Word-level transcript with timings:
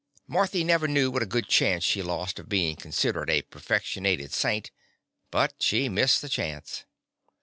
Marthy 0.27 0.63
never 0.63 0.87
knew 0.87 1.11
what 1.11 1.21
a 1.21 1.27
good 1.27 1.47
chance 1.47 1.83
she 1.83 2.01
lost 2.01 2.39
of 2.39 2.49
being 2.49 2.75
considered 2.75 3.29
a 3.29 3.43
perfectionated 3.43 4.33
saint, 4.33 4.71
but 5.29 5.53
she 5.59 5.89
missed 5.89 6.23
the 6.23 6.27
chance. 6.27 6.85